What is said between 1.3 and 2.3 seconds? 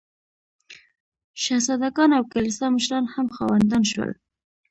شهزاده ګان او